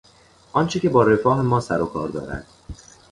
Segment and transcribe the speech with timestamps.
[0.53, 2.45] آنچه که با رفاه ما سروکار دارد